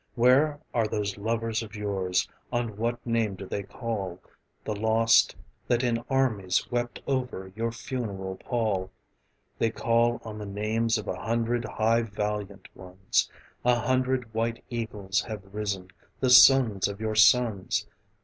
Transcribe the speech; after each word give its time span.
Where 0.15 0.59
are 0.73 0.87
those 0.87 1.15
lovers 1.19 1.61
of 1.61 1.75
yours, 1.75 2.27
on 2.51 2.75
what 2.77 3.05
name 3.05 3.35
do 3.35 3.45
they 3.45 3.61
call, 3.61 4.19
The 4.63 4.75
lost, 4.75 5.35
that 5.67 5.83
in 5.83 6.03
armies 6.09 6.71
wept 6.71 6.99
over 7.05 7.51
your 7.55 7.71
funeral 7.71 8.37
pall? 8.37 8.89
They 9.59 9.69
call 9.69 10.19
on 10.23 10.39
the 10.39 10.45
names 10.47 10.97
of 10.97 11.07
a 11.07 11.21
hundred 11.21 11.65
high 11.65 12.01
valiant 12.01 12.67
ones, 12.75 13.29
A 13.63 13.75
hundred 13.75 14.33
white 14.33 14.63
eagles 14.71 15.21
have 15.21 15.53
risen, 15.53 15.89
the 16.19 16.31
sons 16.31 16.87
of 16.87 16.99
your 16.99 17.13
sons. 17.13 17.85